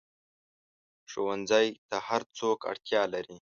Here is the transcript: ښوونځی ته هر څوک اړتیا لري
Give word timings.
ښوونځی 1.11 1.67
ته 1.89 1.97
هر 2.07 2.21
څوک 2.37 2.59
اړتیا 2.71 3.01
لري 3.13 3.29